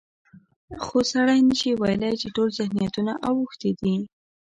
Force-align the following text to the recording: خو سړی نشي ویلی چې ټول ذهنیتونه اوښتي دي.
خو 0.83 0.97
سړی 1.11 1.39
نشي 1.49 1.71
ویلی 1.81 2.13
چې 2.21 2.27
ټول 2.35 2.49
ذهنیتونه 2.59 3.13
اوښتي 3.29 3.71
دي. 3.81 3.95